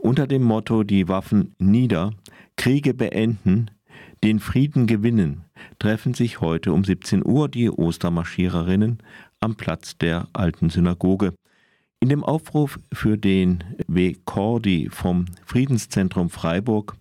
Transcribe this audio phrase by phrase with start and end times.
[0.00, 2.12] Unter dem Motto Die Waffen nieder,
[2.54, 3.72] Kriege beenden,
[4.22, 5.44] den Frieden gewinnen,
[5.80, 8.98] treffen sich heute um 17 Uhr die Ostermarschiererinnen
[9.40, 11.34] am Platz der alten Synagoge.
[11.98, 14.14] In dem Aufruf für den W.
[14.24, 16.96] Cordi vom Friedenszentrum Freiburg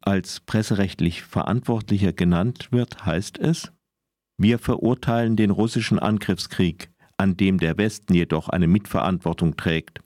[0.00, 3.70] als presserechtlich Verantwortlicher genannt wird, heißt es,
[4.38, 10.00] wir verurteilen den russischen Angriffskrieg, an dem der Westen jedoch eine Mitverantwortung trägt.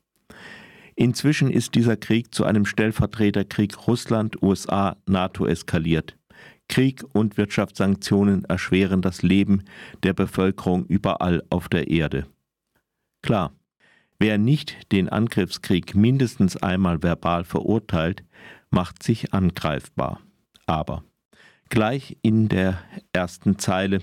[0.96, 6.16] Inzwischen ist dieser Krieg zu einem Stellvertreterkrieg Russland, USA, NATO eskaliert.
[6.68, 9.64] Krieg und Wirtschaftssanktionen erschweren das Leben
[10.02, 12.26] der Bevölkerung überall auf der Erde.
[13.22, 13.52] Klar,
[14.18, 18.24] wer nicht den Angriffskrieg mindestens einmal verbal verurteilt,
[18.71, 20.21] macht sich angreifbar.
[20.64, 21.04] Aber
[21.68, 22.82] gleich in der
[23.13, 24.00] ersten Zeile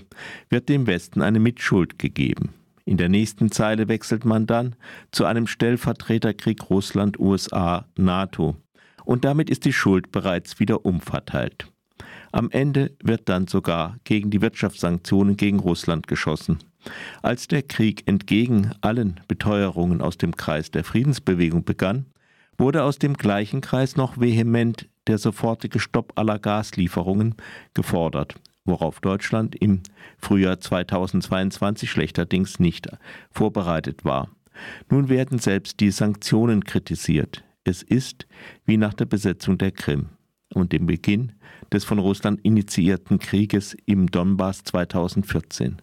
[0.48, 2.54] wird dem Westen eine Mitschuld gegeben.
[2.86, 4.76] In der nächsten Zeile wechselt man dann
[5.10, 8.56] zu einem Stellvertreterkrieg Russland, USA, NATO.
[9.04, 11.66] Und damit ist die Schuld bereits wieder umverteilt.
[12.32, 16.58] Am Ende wird dann sogar gegen die Wirtschaftssanktionen gegen Russland geschossen.
[17.22, 22.06] Als der Krieg entgegen allen Beteuerungen aus dem Kreis der Friedensbewegung begann,
[22.58, 27.34] wurde aus dem gleichen Kreis noch vehement der sofortige Stopp aller Gaslieferungen
[27.72, 28.34] gefordert,
[28.64, 29.82] worauf Deutschland im
[30.18, 32.88] Frühjahr 2022 schlechterdings nicht
[33.30, 34.30] vorbereitet war.
[34.90, 37.44] Nun werden selbst die Sanktionen kritisiert.
[37.64, 38.26] Es ist
[38.64, 40.10] wie nach der Besetzung der Krim
[40.54, 41.32] und dem Beginn
[41.72, 45.80] des von Russland initiierten Krieges im Donbass 2014.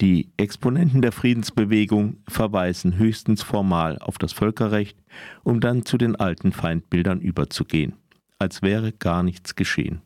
[0.00, 4.96] Die Exponenten der Friedensbewegung verweisen höchstens formal auf das Völkerrecht,
[5.42, 7.94] um dann zu den alten Feindbildern überzugehen,
[8.38, 10.02] als wäre gar nichts geschehen.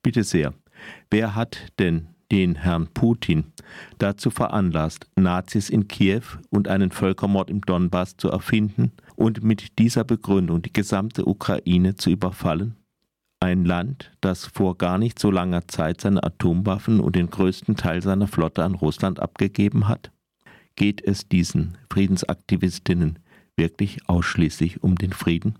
[0.00, 0.54] Bitte sehr,
[1.10, 3.52] wer hat denn den Herrn Putin
[3.98, 10.04] dazu veranlasst, Nazis in Kiew und einen Völkermord im Donbass zu erfinden und mit dieser
[10.04, 12.76] Begründung die gesamte Ukraine zu überfallen?
[13.42, 18.00] ein Land, das vor gar nicht so langer Zeit seine Atomwaffen und den größten Teil
[18.00, 20.12] seiner Flotte an Russland abgegeben hat?
[20.76, 23.18] Geht es diesen Friedensaktivistinnen
[23.56, 25.58] wirklich ausschließlich um den Frieden?